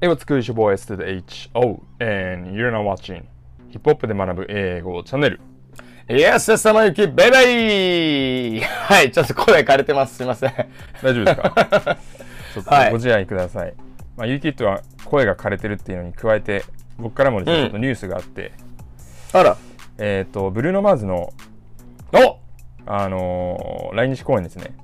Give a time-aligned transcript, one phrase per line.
[0.00, 0.38] Hey, what's good?
[0.38, 3.24] It's your boy S to the H-O and you're now watching
[3.70, 5.40] ヒップホップで学ぶ英語チャンネル。
[6.08, 10.16] イエス様ゆき、バイバイはい、ちょっと声枯れてます。
[10.16, 10.52] すいません。
[11.02, 11.50] 大丈夫ですか？
[12.54, 13.74] ちょっとはいご自愛ください。
[14.16, 16.64] まあ、ユーキットは声が枯れてるっていうのに加えて、
[16.98, 18.52] 僕からもですね、うんちょっとニュースがあって、
[19.32, 19.56] あら。
[19.98, 21.32] えっ、と、ブルーノ・マーズの、
[22.12, 22.38] お
[22.86, 24.74] あのー来日公演ですね。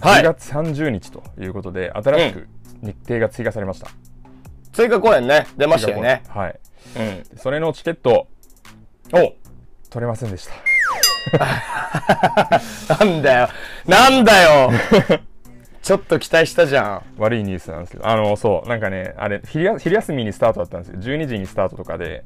[0.00, 0.22] 10はい。
[0.22, 2.48] 月30日ということで、新しく
[2.80, 3.88] 日程が追加されました。
[4.76, 6.22] 追加公演ね、出ましたよね。
[6.28, 6.60] はい。
[6.96, 7.22] うん。
[7.22, 8.28] でそれのチケット、
[9.10, 9.34] お
[9.88, 10.52] 取れませんでした。
[12.98, 13.48] なんだよ。
[13.86, 14.70] なんだよ
[15.80, 17.02] ちょっと期待したじゃん。
[17.16, 21.00] 悪いニュースなんですけど、あの、そう、なんかね、あれ、昼や昼休みにスタートだったんですよ。
[21.00, 22.22] 12時にスタートとかで、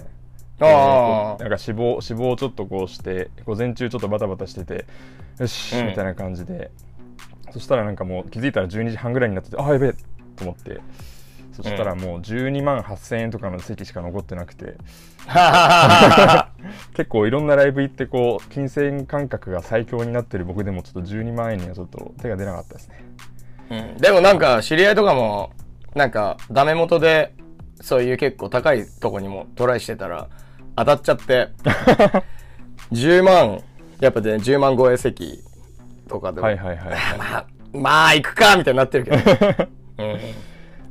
[0.60, 4.86] えーあこうなんか死亡、死亡をちょっとこうして、午前中ちょっとバタバタしてて、
[5.38, 6.72] よし、うんみたいな感じで、
[7.52, 9.92] そしたらなんかもう気づいたら12時半ぐらいになってて、あ、やべえ
[10.36, 10.80] と思って、
[11.62, 14.76] そしたらもう12万8000円とかの席しか残ってなくて、
[15.26, 16.48] あ。
[16.94, 23.04] 結構いろんなライブ行ってこう、金銭感覚が最強になってる僕でもちょっと12万円にはちょっと手が出なかったですね。
[23.70, 25.52] うんでもなんか、知り合いとかも、
[25.94, 27.32] なんか、ダメ元で、
[27.80, 30.28] そういう結構高いとこにもトライしてたら、
[30.76, 31.50] 当たっちゃって、
[32.92, 33.62] 10万、
[34.00, 35.40] やっぱね、10万超え席
[36.08, 37.18] とかでも、はいはいはい、はい。
[37.18, 39.16] まあ、まあ、行くかみたいになってるけど。
[39.98, 40.18] うん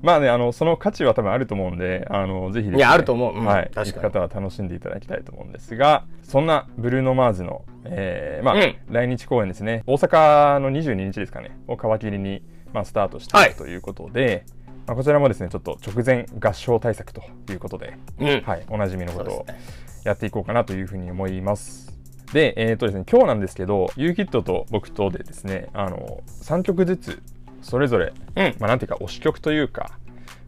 [0.02, 2.78] まあね、あの、その価値は多分あると思うんで、あの、ぜひね。
[2.78, 3.36] いやあると思う。
[3.36, 3.46] うん。
[3.46, 3.72] はい。
[3.74, 8.76] 確か方は楽しんでいただきたいと思うんですが、そんなブルーノ・マーズの、えー、まあ、うん。
[8.90, 13.52] 来日公演ですね、大阪の22日ですかね、を皮切りに、まあ、スタートしていはい。
[13.52, 14.46] くということで、
[14.88, 18.42] まあ、こちらもですね、ちょっと直前合唱対策ということで、うん。
[18.42, 19.46] はい、おなじみのことを
[20.06, 21.90] やっていこうかなというふうに思います。
[22.34, 27.24] で、えっ、とですね、今日なんですけど、ユーキットと僕とでですね、あの、3曲ずつ、
[27.62, 28.56] それぞれ、うん。
[28.60, 30.00] まあ、なんていうか推し曲というか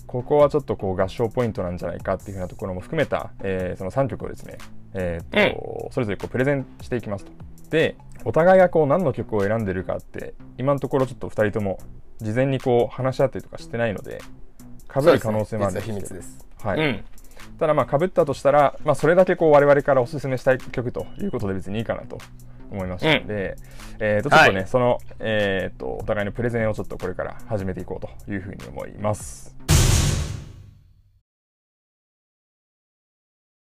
[0.07, 4.57] ここはちょっとこう合唱ポイントなんじゃないかっていうふうなところも含めた、えーその3曲をですね、
[4.93, 7.31] えーとそれぞれこうプレゼンしていきますと。
[7.69, 7.95] で
[8.25, 11.79] お互いがこう何の曲を選んでるかって今のところちょっと2人とも
[12.19, 14.21] 事前にこう話し合ったりとかしてないので
[14.93, 16.45] 被る可能性もあるんですけど秘密です。
[16.61, 17.03] はいうん。
[17.57, 22.17] ただまあ被ったとしたら、まあ、それだけこう我々からおすすめしたい曲ということで別にいいかなと
[22.71, 23.55] 思いましたので、
[23.99, 29.55] えーとちょっとね、はいその、えー、とお互いのプレゼンをちょっとこれから始めていこうというふうに思います。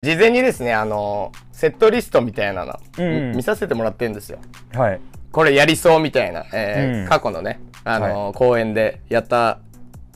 [0.01, 4.37] 事前にですね、あの、セットリストみたいなの、うん見させてもらってるんですよ。
[4.73, 5.01] はい、
[5.31, 9.59] これやりそうみたいな、えーうん過去のね、あの公演でやった、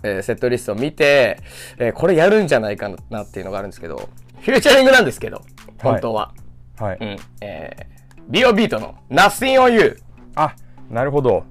[0.03, 1.39] えーセットリストを見て、
[1.79, 4.09] えーこれやるんじゃないかなっていうのがあるんですけど、
[4.41, 5.41] フューチャリングなんですけど、
[5.81, 6.33] 本当は。
[6.78, 7.17] はいうん。
[7.41, 7.98] えー、
[8.29, 10.00] ビオビートの Nothing on You。
[10.35, 10.56] あ
[10.90, 11.44] なるほど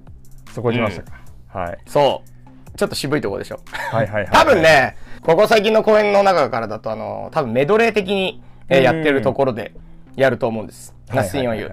[0.54, 1.18] そこにいましたか、
[1.48, 2.78] はいそう。
[2.78, 3.60] ちょっと渋いところでしょ。
[3.72, 9.72] はいはいはい 多分ね、ここ最近の公演の中からだと、あの、多分メドレー的に、えやってるところで
[10.14, 10.94] やると思うんです。
[11.08, 11.72] はいはい Nothing は on い You。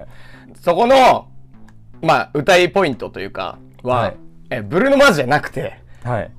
[0.61, 1.27] そこの、
[2.01, 4.17] まあ、歌いポイントというか、は、はい
[4.49, 6.31] えーブルーノ・マーズじゃなくて、はい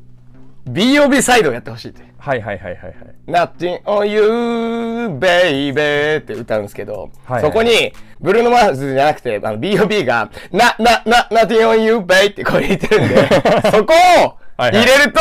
[0.66, 1.22] B.O.B.
[1.22, 2.02] サイドをやってほしいって。
[2.18, 2.94] はいはいはいはいはい
[3.28, 10.04] Nothing on you, baby って歌うんですけど、はいそこに、ブルーノ・マーズじゃなくて、あの、B.O.B.
[10.04, 13.28] が、な、な、な、Nothing on you, baby ってこれ言ってるんで、
[13.70, 15.20] そこをはいはい入れると、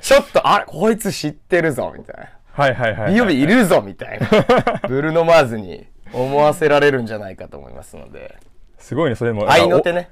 [0.00, 2.28] ちょっと、あれ、こいつ知ってるぞ、みたいな。
[2.52, 3.40] はいはいはいはい B.O.B.
[3.42, 4.28] いるぞ、みたいな。
[4.88, 8.36] ブルーノ・マーズに思わせられるんじゃないかと思いますので。
[8.78, 10.08] すごいねそれも愛の手ね。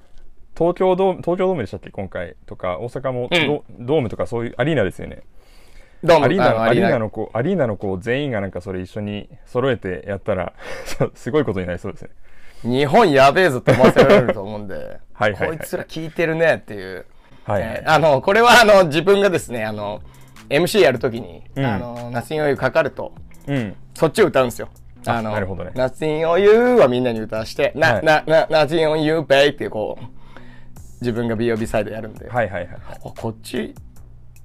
[0.61, 1.91] お東京ドーム東京ドームでしたっけ？
[1.91, 5.23] 今回とか大阪もド,、ドームとかそういうアリーナですよね。
[6.03, 10.53] どうも、アリーナのあアリーナの子アリーナの子全員がなんかそれ一緒に揃えてやったら
[11.15, 12.11] すごいことになりそうですね。
[12.63, 15.49] 日本やべえぞって思わせられると思うんで、 はいはいはい。
[15.49, 17.07] こいつら聞いてるねっていう。
[17.45, 20.03] はいはい、えーあの、これはあの、自分がですね、あの、
[20.51, 21.65] MC やるときに、うん。
[21.65, 23.13] あの、ナッシン you かかると、
[23.47, 23.77] うん。
[23.95, 24.69] そっちを歌うんですよ。
[25.07, 25.71] あの、なるほどね。
[25.75, 26.29] ナッシン
[26.79, 28.05] はみんなに歌わして、な、はい。
[28.05, 30.18] な、な、ナッシン on you, babe ってこう、
[31.01, 31.67] 自分が B.O.B.
[31.67, 33.75] サイドやるんで、はいはいはいあこっち、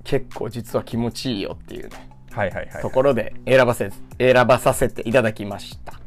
[0.03, 5.99] 結構実は気持ちいいよっていうね、はいはいはいところで選ばせ、選ばさせていただきました。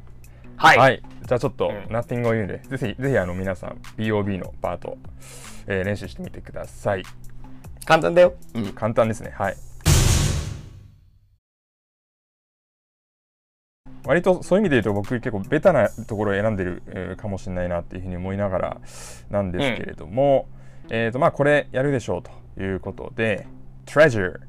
[0.56, 0.78] はい。
[0.78, 1.02] はい。
[1.26, 4.96] じゃあちょっと、ん Nothing on You で、ぜひ、ぜひあの皆さん、BOB のパート、
[5.66, 7.02] えー練習してみてください。
[7.84, 8.34] 簡単だよ。
[8.54, 8.72] うん。
[8.72, 9.32] 簡単ですね。
[9.37, 9.56] はい。
[14.06, 18.80] 割とそういう意味で言うと僕結構ベタなところを選んでる、えーかもしれないなっていうふうに思いながら
[19.30, 20.48] なんですけれども、
[20.90, 23.46] えっ、とまあこれやるでしょうということで
[23.86, 24.40] Treasure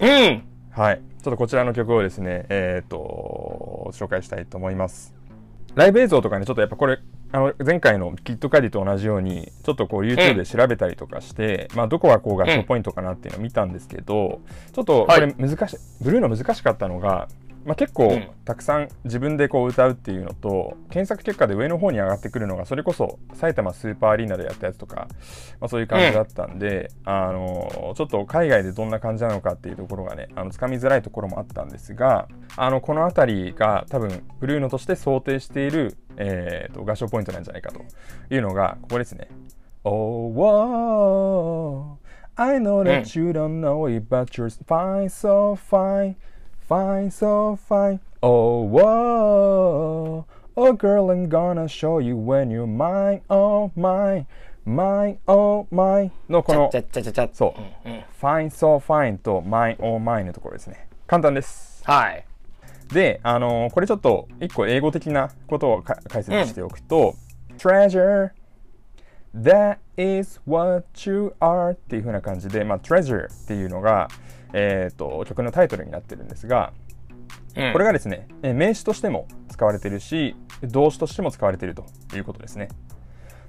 [0.00, 0.42] うん。
[0.70, 1.00] はい。
[1.22, 5.14] ちょっとこちらの曲をですね、えっ、と、紹介したいと思います。
[5.76, 6.98] ライブ映像とかね、ちょっとやっぱこれ、
[7.34, 14.42] あの前回のキットカディと同じようにちょっとこう YouTube で調べたりとかして、まあ、どこがこう合唱ポイントかなっていうのを見たんですけど、
[14.72, 17.28] ちょっとこれ難しい、ブルーの難しかったのが、
[17.64, 18.28] まあ、結構うん。
[18.44, 25.06] たくさん自分でこう歌うっていうのと検索結果で上の方に上がってくるのがそれこそ埼玉スーパーアリーナでやったやつとか、
[25.60, 32.26] まあ、そういう感じだったんで、あのちょっと海外でどんな感じなのかっていうところがねあのつかみづらいところもあったんですが
[32.56, 37.80] あのこの辺りが多分ブルーノとして想定している、えーと合唱ポイントなんじゃないかと
[38.34, 39.28] いうのがここですね。
[39.84, 41.98] Oh, whoa,
[42.36, 46.14] I know that you don't know it, but you're fine, so fine,
[46.68, 48.00] fine, so fine.
[48.22, 50.24] Oh, whoa,
[50.56, 54.26] oh girl, I'm gonna show you when you're mine, oh mine,
[54.64, 60.88] mine, oh mine のこのちゃちゃちゃちゃそう、うんうん fine, so fine と mine, oh mine のところですね。
[61.06, 61.82] 簡単です。
[61.84, 62.24] はい。
[62.92, 67.14] で、あのーこれちょっと一個英語的なことをか解説しておくと、
[67.58, 68.30] treasure
[69.34, 74.08] that is what you are っていう風な感じで、まあ、treasure っていうのが、
[74.52, 76.72] えー、と曲のタイトルになってるんですが、
[77.56, 77.72] うん。
[77.72, 81.84] これがですね、えー名詞としても使われてるし、動詞としても使われてると
[82.14, 82.68] いうことですね。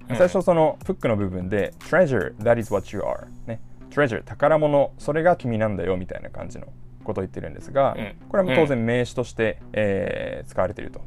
[0.09, 0.15] うん。
[0.15, 3.59] 最初そのフックの部分で treasure that is what you are ね。
[3.89, 6.67] treasure 宝物それが君なんだよみたいな感じの
[7.03, 8.15] ことを言ってるんですが、うん。
[8.29, 11.01] これは当然名詞として、えー使われていると。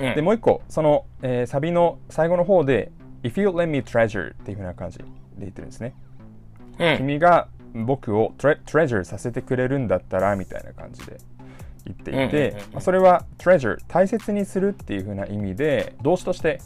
[0.00, 0.14] うん。
[0.14, 2.90] でもう一個その、えーサビの最後の方で
[3.22, 5.04] If you let me treasure っていう風な感じで
[5.38, 5.94] 言ってるんですね。
[6.78, 6.96] うん。
[6.96, 11.18] 君が僕をトレ treasure させてくれるんだったらみたいな感じで
[11.84, 16.60] 言っていて、まあそれは treasure 大切にするっていう風な意味で動詞として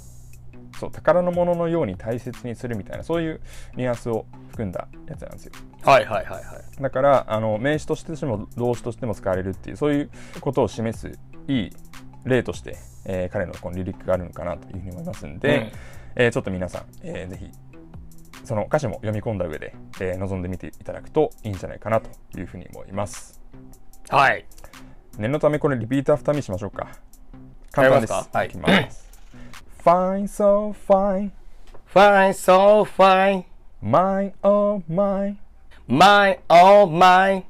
[0.78, 3.40] そう宝のもののように大切にするみたいなそういう
[3.76, 5.52] ニュアンスを含んだやつなんですよ。
[5.82, 6.82] はいはいはいはい。
[6.82, 10.10] だからあの名詞としても動詞としても使われるっていうそういう
[10.40, 11.18] ことを示す
[11.48, 11.70] いい
[12.24, 12.76] 例として、
[13.06, 15.70] えー彼のこのリリックがあるのかなというふうに思いますんで、うん。
[16.16, 17.50] えーちょっと皆さん、えーぜひ
[18.46, 22.08] その歌詞も読み込んだ上で、えー望んでみていただくといいんじゃないかなと
[22.38, 23.40] いうふうに思います。
[24.08, 24.46] はい。
[25.18, 26.88] 念のためこれ repeat after me しましょうか。
[27.72, 28.12] 簡単です。
[28.12, 28.46] はい。
[28.46, 29.06] いきます。
[29.84, 31.30] Fine so fine.
[31.96, 33.44] Fine, so fine,
[33.82, 35.36] mine oh mine.
[35.88, 37.44] Mine, oh mine.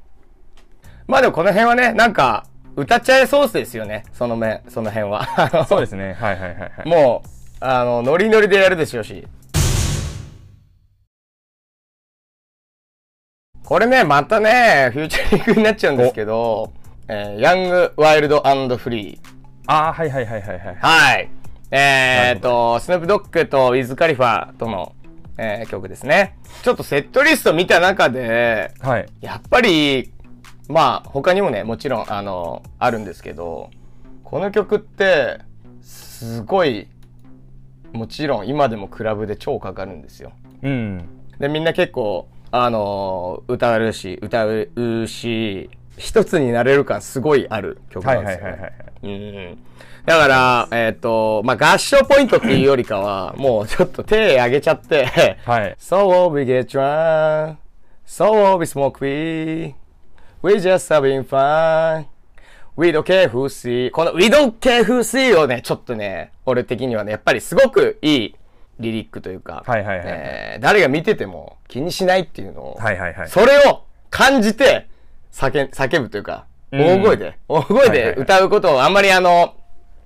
[1.07, 2.45] まあでもこの辺はね、なんか、
[2.75, 4.03] 歌っちゃえソースですよね。
[4.13, 5.27] その面、その辺は。
[5.67, 6.13] そうですね。
[6.13, 6.87] はいはいはいはい。
[6.87, 7.29] もう、
[7.59, 9.27] あの、ノリノリでやるでしょうし。
[13.67, 16.71] これね、またね、フューチャリングになっちゃうんですけど、
[17.09, 18.39] えーヤング、ワイルド
[18.77, 19.19] フリー。
[19.65, 21.29] ああはいはいはいはいはいはい。
[21.71, 24.95] えー、っと、スヌープドッグとウィズ・カリファとの、
[25.37, 26.37] えー曲ですね。
[26.63, 30.13] ちょっとセットリスト見た中で、はいやっぱり、
[30.69, 33.69] まあ、他にもね、もちろん、あの、あるんですけど、
[34.23, 35.41] この曲って、
[35.81, 36.87] すごい、
[37.91, 40.31] もちろん今でもクラブで超かかるんですよ。
[40.63, 44.69] うんで、みんな結構、あの、歌うし、歌う
[45.07, 49.07] し、一つになれる感すごいある曲はないんですよ、はいはいはいはいう
[49.53, 49.57] ん。
[50.05, 55.05] だから、えっ、と、まあ、合唱ポイントっていうよりかは、もうちょっと手上げちゃって、
[55.45, 57.57] はい So we get drunk,
[58.05, 59.75] so we smoke weed,
[60.41, 62.05] we just having fun,
[62.77, 63.91] we don't care who see.
[63.91, 68.35] この we don't care who see をね、ちょっとね、俺的にはね、やっぱりすごくいい
[68.79, 73.29] リリックというか、誰が見てても気にしないっていうのを、はいはいはい。
[73.29, 74.87] それを感じて
[75.31, 76.81] 叫叫ぶというか、うん。
[76.81, 79.55] 大声で、大声で歌うことをあんまりあの、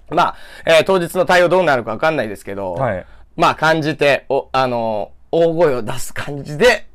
[0.10, 0.36] まあ、
[0.66, 3.06] えー当日の対応どうなるかわかんないですけど、はい。
[3.36, 6.88] まあ感じて、お、あの、大声を出す感じで、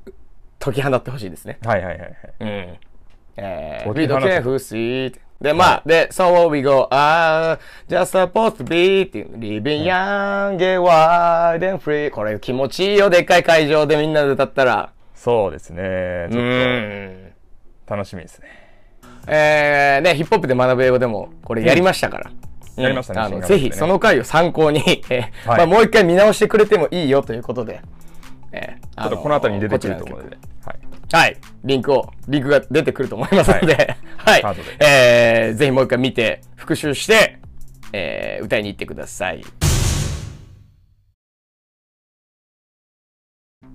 [0.59, 1.59] 解き放ってほしいですね。
[1.65, 2.13] はいはいはいはい。
[2.41, 2.79] うん。
[3.39, 9.23] えー、解 We き放 don't つで、まあ、で、So we go, ah, just supposed to be ってい。
[9.23, 12.11] う、living young, get wild and free.
[12.11, 14.93] これ気持ちいいよ、でっかい会場でみんなで歌ったら。
[15.15, 16.29] そうですね。
[16.31, 17.33] ちうょっん。
[17.87, 18.49] と楽しみですね。
[19.29, 22.31] えー、ね、ヒップホップで学ぶ英語でも、これやりましたから。
[22.77, 25.59] やりましたねあの、ぜひその回を参考に、えーはい。
[25.59, 27.81] まあもう一回見直してくれてもいいよということで、
[28.53, 30.79] えー、ちょっとこの辺りに出てくると思うので、はい、
[31.13, 31.37] はい。
[31.65, 34.43] リンクを、リンクが出てくると思いますので、はい。
[34.43, 37.39] カードでえー、ぜひもう一回見て、復習して、
[37.93, 39.45] えー、歌いに行ってください。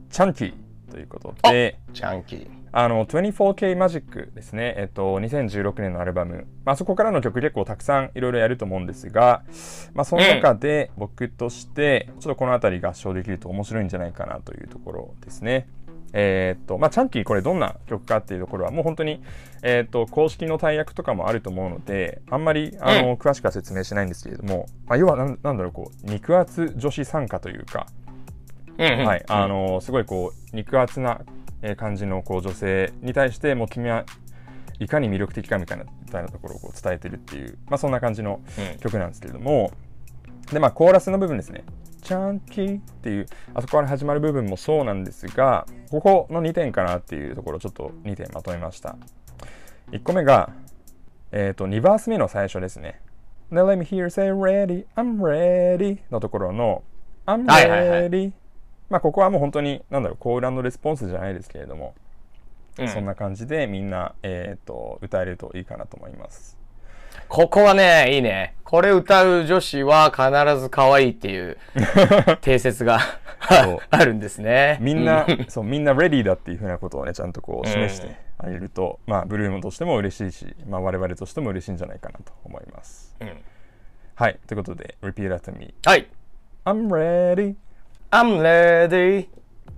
[0.09, 0.53] チャンキー
[0.91, 2.47] ということでジャンキー。
[2.73, 9.43] あの 24K マジックですね、えっと、2016年のアルバム、まあ、そこからの曲結構たくさんいろいろやると思うんですが、
[9.93, 15.67] まあ、その中で僕としてちょっとこの辺り合唱できると面白いんじゃないかなというところですね。
[16.13, 19.21] えーっとまあ、チャンキーこれどんな曲かっていうところはもう本当に、
[19.63, 23.13] えーっと公式の大役とかもあると思うのであんまりあの、うん。
[23.13, 27.87] 詳しくは説明しないんですけれども、まあ、要はなんなんだろうこう肉厚女子参加というか、
[28.77, 29.05] うんうん。
[29.05, 31.21] はい、あのすごいこう肉厚な
[31.61, 34.05] えー感じのこう女性に対してもう君は
[34.79, 38.79] いかに魅力的かみたいなみたいなところをこう伝えてるっていう、まあ、そんな感じのうん。
[38.79, 39.71] 曲なんですけれども
[40.51, 41.63] でまあコーラスの部分ですね
[42.01, 48.95] 「チャンキー」っていうあそこから始まる部分もそうなんですがここの2点かなっていうところをちょっと2点まとめました。
[49.91, 50.51] 1個目が
[51.31, 52.99] えっ、と2バース目の最初ですね。
[53.51, 56.83] Now let me hear say ready I'm ready のところの
[57.25, 58.09] I'm はいはいはい。
[58.09, 58.31] ready
[58.89, 61.93] まあここはもう本当になんだろうコールレスポンスじゃないですけれども、
[62.77, 62.87] うん。
[62.89, 66.60] そんな感じでみんな、えー、と歌えるといいかなと思います
[67.27, 68.55] ここはね、いいね。
[68.63, 71.57] これ歌う女子は必ず可愛いっていう
[72.39, 72.99] 定説が
[73.89, 74.77] あるんですね。
[74.79, 83.13] みんなう、そうみんなレディーだっていうふうなことをねちゃんとこう示してあげると、まあブルームとしても嬉しいし、まあ、我々としても嬉しいんじゃないかなと思います。
[83.19, 83.41] うん。
[84.15, 86.07] はいということで Repeat after me はい。
[86.63, 87.55] I'm ready
[88.11, 89.27] I'm ready.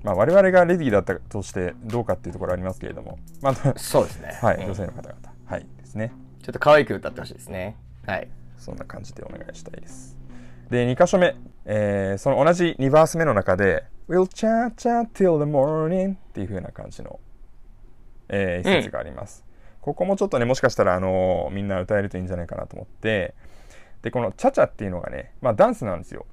[0.03, 3.17] まあ我々がレディーだったとしてどうかっていうところありますけれども。
[3.41, 4.37] まあそうですね。
[4.39, 4.65] はい、うん。
[4.65, 5.33] 女性の方々。
[5.45, 6.11] はいですね
[6.43, 7.77] ちょっと可愛く歌ってほしいですね。
[8.05, 8.27] はい。
[8.57, 10.17] そんな感じでお願いしたいです。
[10.69, 11.35] で、2箇所目、
[11.65, 17.21] えーその同じ2バース目の中で、We'll chat chat till the morning っていう風な感じの、
[18.27, 19.45] えー一節があります。
[19.79, 23.35] ここもちょっとね、もしかしたら、あのーみんな歌えるといいんじゃないかなと思って、
[24.01, 26.25] で、このチャチャっていうのがね、まあダンスなんですよ。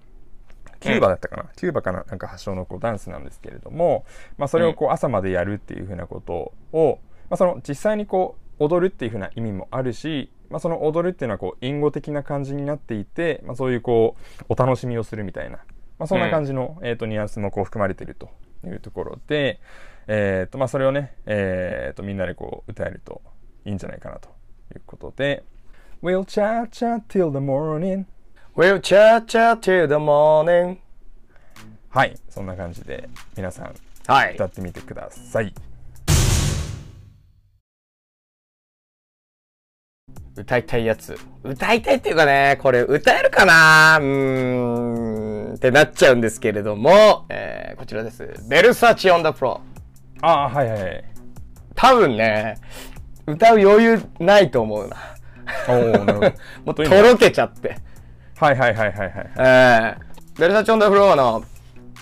[0.80, 4.04] キューバだったかな、キューバかななんか発祥のこうダンスなんですけれども、
[4.38, 6.98] まあ、それをこう朝までやるっていう風なことを、
[7.28, 15.58] まあ、その実際にこう踊るっていう風な意味もあるし、まあ、その踊るっていうのはこう隠語的な感じになっていて、まあ、そういうこうお楽しみをするみたいな、
[15.98, 18.30] まあ、そんな感じの、えー、とニュアンスもこう含まれていると
[18.64, 19.60] いうところで、
[20.06, 23.22] えーとまあ、それをね、えー、とみんなでこう歌えると
[23.64, 24.28] いいんじゃないかなと
[24.74, 25.42] いうことで
[26.02, 28.04] We'll chat chat till the morning
[28.56, 30.78] We'll chat chat till the morning.
[31.88, 33.74] はいそんな感じで皆さん
[34.06, 34.34] はい。
[34.34, 35.54] 歌ってみてください。
[40.37, 41.18] 歌いたいやつ。
[41.42, 43.99] 歌いたいっていうかね、これ歌えるかな？
[44.00, 48.28] うーん、ってなっちゃうんですけれども、えー、こちらです。
[48.49, 50.26] ベルサーチオンダフロー。
[50.26, 51.04] ああ、はいはいはい。
[51.75, 52.56] 多分ね、
[53.26, 54.96] 歌う余裕ないと思うな。
[55.68, 56.32] おお、なるほど。
[56.64, 57.76] もうとろけちゃって。
[58.38, 59.30] はいはいはいはいはい。
[59.37, 61.44] えー、 Versace on the Floor の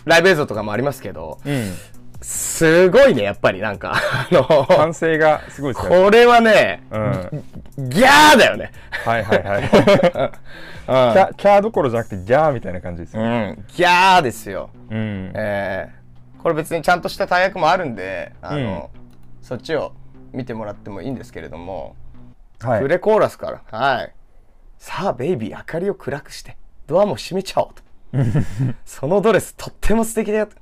[0.05, 1.73] ライブ映像とかもありますけど、うん。
[2.21, 6.05] すごいね、やっぱりなんか、 あの、歓声がすごいですから。
[6.05, 7.89] これはね、うん。
[7.89, 8.73] ギャーだよね。
[9.05, 9.69] はいはいはい。
[9.69, 9.77] キ
[10.89, 13.23] うんャキャーどころじゃなくてギャーみたいな感じですよ。
[13.23, 14.71] うん、ギャーですよ。
[14.91, 15.33] うん。
[15.35, 18.91] えー、これ別にちゃんとした大役もあるんで、あの、
[19.43, 19.93] そっちを
[20.33, 21.95] 見てもらってもいいんですけれども、
[22.61, 22.89] はいプ。
[22.89, 24.13] レコーラスから、はい。
[24.79, 26.57] さあ、ベイビー、明かりを暗くして、
[26.87, 27.83] ドアも閉めちゃおうと。
[28.85, 30.57] そのドレス、とっても素敵だよと。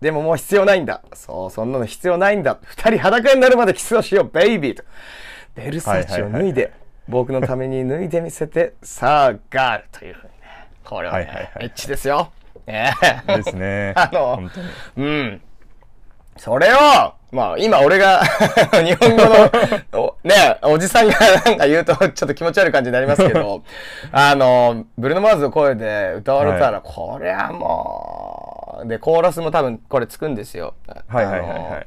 [0.00, 1.02] でももう必要ないんだ。
[1.14, 2.58] そう、そんなの必要ないんだ。
[2.62, 4.82] 二人裸になるまでキスをしよう、ベイビーと。
[5.54, 6.72] ベルサーチを脱いで、
[7.08, 10.68] 僕のために脱いでみせて、さあ、ガールというふうにね。
[10.84, 12.32] これはね、はいはいはいエッチですよ。
[12.66, 12.94] ね
[13.28, 13.92] えですね。
[13.96, 14.40] あの。
[14.96, 15.40] うん。
[16.36, 16.78] それを、
[17.32, 18.24] まあ今俺が
[18.82, 19.50] 日本語の、
[20.00, 21.14] おね、おじさんが
[21.44, 23.62] なんか言うとちょっと気持ち悪い感じになりますけど、
[24.10, 30.74] あの、ブルーノ・マーズの声で歌われたら、はこれはもう、で、コーラスも多分これつくんですよ。
[31.08, 31.86] はいはいはいはい。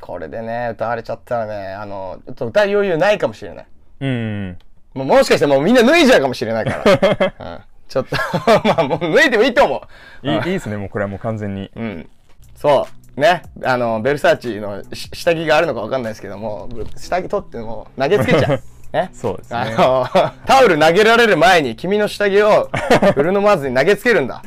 [0.00, 3.66] これでね、歌われちゃったらね、あの、ちょっと歌い余裕ないかもしれない。
[4.00, 4.58] うん。
[4.94, 7.34] もうもしかしてもうみんな脱いじゃうかもしれないから。
[7.54, 8.16] うん、ちょっと
[8.64, 9.82] まあもう脱いでもいいと思
[10.22, 10.26] う。
[10.26, 11.70] いいいいですね、もうこれはもう完全に。
[11.74, 12.08] うん。
[12.54, 12.86] そ
[13.16, 13.20] う。
[13.20, 13.42] ね。
[13.64, 18.62] あの、ベルサーチのし下着があるのかわかんないですけども、下着取ってもう投げつけちゃう。
[18.92, 19.10] ね。
[19.12, 20.06] そうですねあの、
[20.46, 22.70] タオル投げられる前に君の下着を
[23.14, 24.42] ブルーノマーズに投げつけるんだ。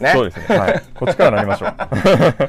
[0.00, 0.12] ね。
[0.12, 0.58] そうですね。
[0.58, 0.82] はい。
[0.94, 1.74] こっちからなりましょう。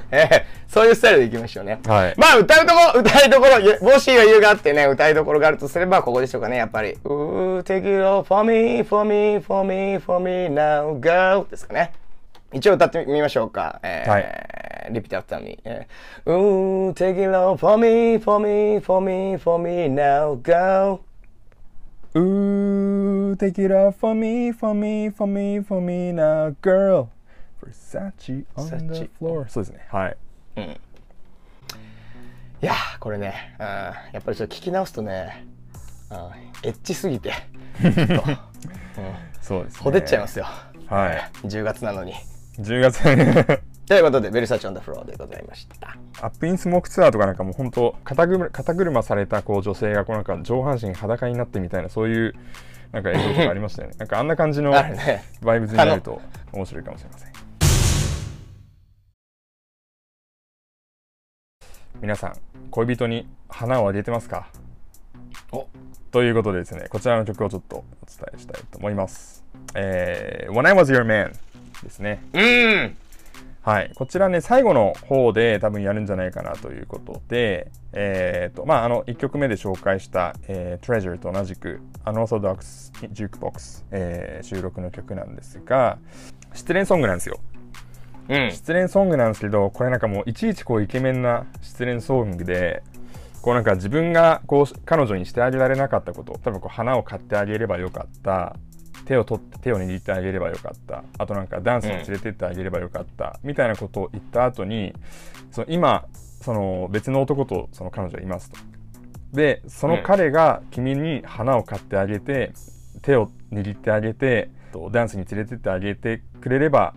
[0.11, 1.79] ええそういうスタイルでいきましょうね。
[1.87, 6.91] はいまあ、歌うとこ、歌いどころ、いもし余裕があってね、歌いどころがあるとすれば、ここでしょうかね、やっぱり。
[7.03, 11.91] うー、take it all for me, for me, for me, for me now, go ですかね。
[12.53, 13.79] 一応歌ってみましょうか。
[13.83, 14.59] えー、はい
[14.91, 15.59] repeat after me。
[15.65, 21.01] えー、 Ooh, take it off for me, for me, for me, for me now, girl.
[22.15, 27.09] Ooh, take it off for me, for me, for me, for me now, girl.
[27.63, 29.47] Versace on the floor.
[29.47, 29.87] そうですね。
[29.89, 30.17] はい。
[32.61, 35.45] いやー、これね、うん、やっぱりちょっと聞き直すとね、
[36.11, 37.31] うん、エッチすぎて、
[37.83, 37.89] うん
[39.41, 39.79] そうですね。
[39.81, 40.45] ほでっちゃいますよ。
[40.87, 41.47] はい。
[41.47, 42.13] 10月なのに。
[42.59, 43.01] 10月
[43.87, 45.95] ということで、ベルサチョンダフローでございました。
[46.21, 52.35] アップインスモークツアーとかなんかもう本当肩車肩車されたこう女性がこうなんか上半身裸になってみたいなそういう
[52.91, 54.71] なんか映像とかありましたよねなんかあんな感じの。
[55.41, 57.28] バイブズになると面白いかもしれません
[62.01, 62.35] 皆さん
[62.71, 64.47] 恋人に花をあげてますか？
[65.51, 65.67] お。
[66.11, 69.43] ということでですねこちらの曲をちょっとお伝えしたいと思います。
[69.75, 71.33] えー、When I Was Your Man
[71.83, 72.23] ですね。
[72.33, 72.97] うん。
[73.61, 85.99] はい、こちらね最後の方で多分やるんじゃないかなということで、えーとまあ、あの1曲目で紹介した「えー、Treasure」と同じく「Unorthodox Jukebox、えー」収録の曲なんですが
[86.53, 87.39] 失恋ソングなんですよ。
[87.48, 87.48] うん。
[88.51, 92.83] 失恋ソングなんですけどこれなんかもういちいちこうイケメンな失恋ソングで
[93.41, 98.55] こうなんか自分がこう彼女にしてあげられなかったこと多分こう花を買ってあげればよかった
[99.05, 104.93] 手を取って手を握ってあげればよかったあとなんかダンスに連れてってあげればよかった、みたいなことを言った後に
[105.51, 106.05] その今
[106.41, 108.57] その別の男とその彼女はいますと。
[109.33, 112.53] でその彼が君に花を買ってあげて
[113.01, 114.49] 手を握ってあげて
[114.91, 116.93] ダンスに連れてってあげてくれれば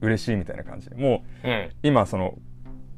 [0.00, 0.90] 嬉しいみたいな感じ。
[0.90, 1.70] でもううん。
[1.82, 2.38] 今その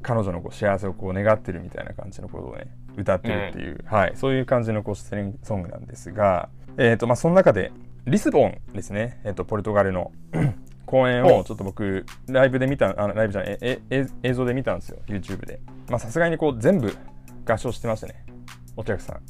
[0.01, 2.67] 彼女のこう幸せをこう願ってるみたいな感じのことをね
[2.97, 7.71] 歌ってるっていう、はい、そういう感じのこう失恋ソングなんですが、えーとまあ、その中で
[8.05, 10.11] リスボンですね、えー、とポルトガルの
[10.85, 14.99] 公演をちょっと僕ライブで見たあのライブじゃないええ映像で見たんですよ。
[15.07, 15.59] YouTube で。
[15.89, 16.95] まあさすがにこう全部
[17.45, 18.25] 合唱してましたね。
[18.75, 19.21] お客さん。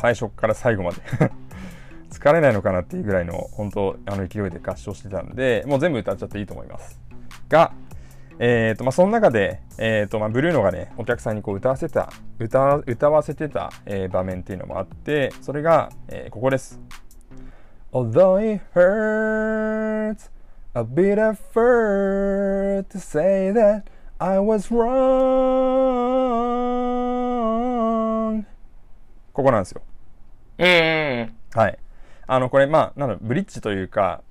[0.00, 0.96] 最初から最後まで
[2.16, 7.00] 疲れないのかなっていうぐらいの本当あの勢いで合唱してたんでもう全部歌っちゃっていいと思います
[7.48, 7.72] が
[8.38, 16.78] えーとまあ、その中で、えーとまあ、ブルーノがねお客さんにこう歌わせた歌歌わせてた、えー場面っていうのもあってそれが、えーここです
[17.92, 20.30] Although it hurts
[20.74, 23.84] a bit at first to say that
[24.18, 24.86] I was wrong
[29.32, 29.80] ここなんですよ
[30.58, 30.70] うんう
[31.24, 31.34] ん。
[31.54, 31.78] はい。
[32.26, 34.22] あの、これ、まあ、なブリッジというか、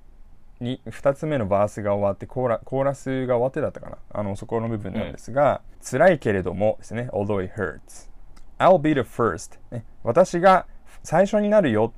[0.60, 3.98] に2つ目のバースが終わってコーラ、コーラスが終わってだったかな。
[4.12, 8.10] あの、そこの部分なんですが、辛いけれどもですね、although it hurts.
[8.58, 9.60] I'll be the first.
[9.72, 10.66] ね、私が
[11.04, 11.94] 最初になるよ。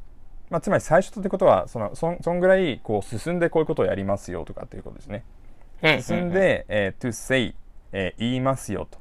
[0.50, 5.24] まあ、つまり最初ってことは、その、そんそんぐらい、こう、進んでこういうことをやりますよとかっていうことですね。
[5.84, 6.02] うん。
[6.02, 7.54] 進んで、えー to say、
[7.92, 8.98] えー言いますよと。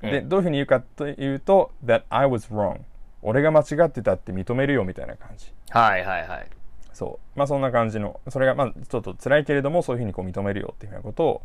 [0.00, 2.80] で、うんどういうふうに言うかというと、that I was wrong.
[3.22, 5.52] 俺が間違ってたって認めるよみたいな感じ。
[5.72, 6.46] はいはいはい。
[6.92, 7.38] そう。
[7.38, 11.42] まあそんな感じの、それがまあちょっと辛いけれども、そういうふうにこう認めるよっていうふうなことを、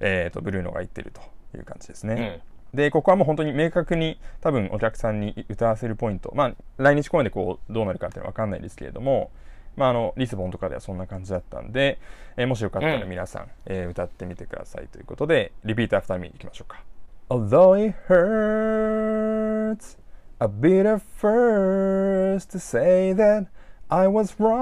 [0.00, 1.20] えっ、と、ブルーノが言ってると
[1.56, 2.42] いう感じですね。
[2.74, 6.32] で、ここはもう本当に明確に多分お客さんに歌わせるポイント。
[6.34, 9.30] まあ来日公演でこうどうなるかっていうのはわかんないですけれども、
[9.76, 11.98] まああの、リスボンとかではそんな感じだったんで、
[12.36, 16.82] えーもしよかったらうん皆さん、えー歌ってみてくださいということで、リピートアフターミーいきましょうか。
[17.28, 19.98] Although it hurts
[20.41, 23.47] a bit at first to say that
[23.89, 24.57] I was wrong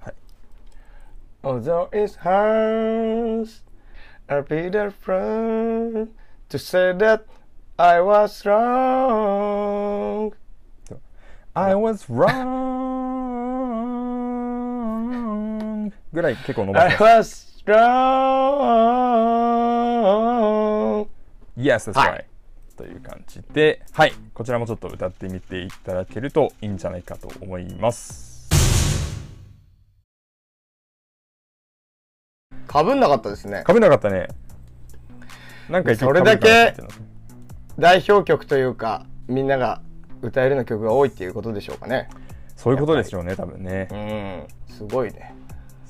[0.00, 0.14] はい。
[1.42, 3.62] Although it hurts,
[4.28, 6.10] I'll be the first
[6.48, 7.24] to say that
[7.78, 10.32] I was wrong.
[11.54, 12.30] I was wrong
[16.12, 19.73] ぐらい結構伸ば I します was wrong.
[21.57, 22.25] Yes, that's は right い
[22.75, 28.35] という感じではいこちらもちょっと歌ってみていただけるといいんじゃないかと思います
[32.67, 33.63] かぶんなかったですね。
[33.63, 34.27] かぶんなかったね
[35.69, 36.75] なんかそれだけ
[37.79, 39.81] 代表曲というか、みんなが
[40.21, 42.09] 歌えるような曲が多いっていうことでしょうかね。
[42.57, 43.95] そういうことでしょうね多分ねう
[44.71, 45.35] ん、すごいね。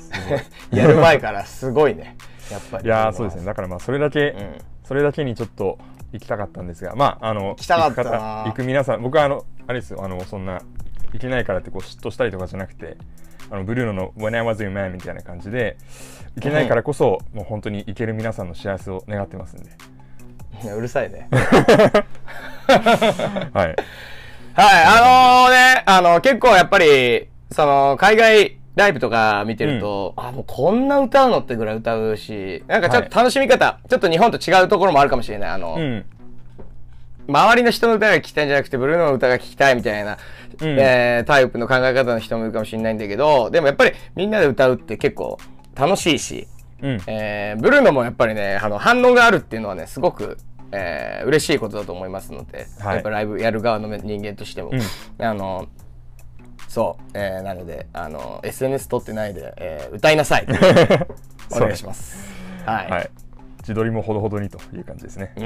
[0.71, 2.17] やる前からすごいね。
[2.51, 2.85] やっぱり。
[2.85, 5.77] いやーそうですねだからまあそれだけ、うんそれだけにちょっと
[6.13, 10.03] 行きたかったんですがまああの行きたかった行く皆さん僕はあのあれですよ。
[10.03, 10.61] あのそんな
[11.13, 12.97] 行けないからってこう嫉妬したりとかじゃなくて
[13.49, 15.77] あのブルーノの「When I was your man」みたいな感じで
[16.35, 19.71] 行けないからこそ、もう本当に行ける皆さんの幸せを願ってますんで。
[20.63, 21.27] いやうるさいね。
[21.31, 21.43] は
[22.67, 23.53] い。
[23.53, 23.75] はい、
[24.53, 35.49] あのね、あの、結構やっぱり、その、海外ライブとか見てると、あ、もうこんな歌うのってぐらい歌うし、なんかちょっと楽しみ方、ちょっと日本と違うところもあるかもしれない。
[35.51, 36.05] あの、うん。
[37.27, 40.17] 周りの人の歌が聞きたいんじゃなくて、ブルーノの歌が聞きたいみたいな、
[40.61, 40.79] うん。
[40.79, 45.37] えータイプの考え方の人もいるかもしれないんだけど、でもやっぱりみんなで歌うって結構
[45.73, 46.47] 楽しいし、
[46.81, 47.01] うん。
[47.07, 50.37] えーブルーノもやっぱりね、あの、反応があるっていうのはね、すごく、
[50.71, 52.95] えー嬉しいことだと思いますので、はい。
[52.95, 55.25] やっぱライブやる側の人間としても、うん。
[55.25, 55.67] あの、
[56.67, 60.47] そう、えー、なのであの SNS 撮ってないで、えー歌いなさい
[61.51, 63.09] お願いしますはい、はい。
[63.59, 65.33] 自撮りもほどほどにという感じですね。
[65.37, 65.45] うん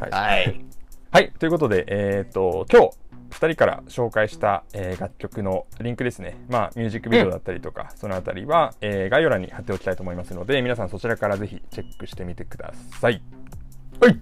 [0.00, 0.10] はい。
[0.10, 0.64] はい
[1.10, 2.90] はい、ということで、えっ、と、今日、
[3.30, 13.22] 2人から紹介した、えー楽曲のリンクですね、まあ、ミュージックビデオだったりとか、そのあたりは、えー概要欄に貼っておきたいと思いますので、皆さんそちらからぜひチェックしてみてください。
[14.00, 14.20] はい。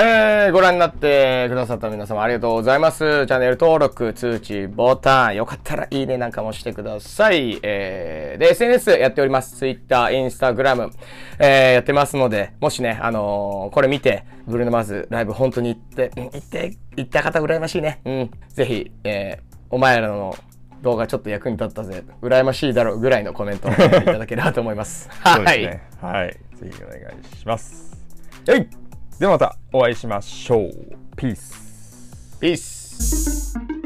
[0.00, 2.98] えー、ご覧になってくださった皆様ありがとうございます。
[3.26, 7.58] チャンネル登録、通知、ボタン、よかったらいいねなんかもしてください。
[7.64, 9.56] えー、で、SNS やっております。
[9.56, 10.92] Twitter、Instagram、
[11.40, 18.00] えー、やってますので、もしね、あのーこれ見て、ブルーノマーズライブ本当に行って、うん行って、行った方羨ましいね。
[18.04, 18.30] うん。
[18.50, 20.36] ぜひ、えー、お前らの
[20.80, 25.10] 動画ちょっと役に立ったぜ、羨ましいだろうぐらいのコメントをいただければと思います。
[25.26, 25.62] はい。
[25.62, 25.82] ね。
[26.00, 26.28] はい。
[26.54, 27.98] ぜひお願いします。
[28.46, 28.87] はい。
[29.18, 30.72] ではまたお会いしましょう。
[31.16, 32.38] ピース。
[32.40, 33.77] ピース。